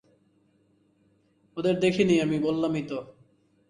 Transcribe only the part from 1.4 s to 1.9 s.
ওদের